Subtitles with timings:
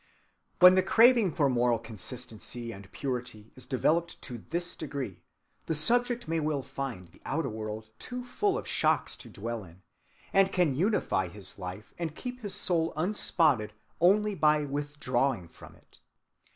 [0.57, 5.21] When the craving for moral consistency and purity is developed to this degree,
[5.67, 9.83] the subject may well find the outer world too full of shocks to dwell in,
[10.33, 15.99] and can unify his life and keep his soul unspotted only by withdrawing from it.